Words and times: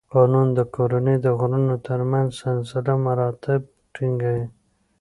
قانون 0.13 0.47
د 0.57 0.59
کورنۍ 0.75 1.15
د 1.25 1.27
غړو 1.39 1.59
تر 1.87 1.99
منځ 2.11 2.29
سلسله 2.43 2.93
مراتب 3.05 3.61
ټینګوي. 3.93 4.45